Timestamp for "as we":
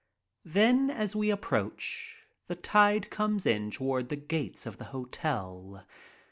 0.89-1.29